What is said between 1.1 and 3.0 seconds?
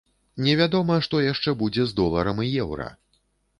яшчэ будзе з доларам і еўра.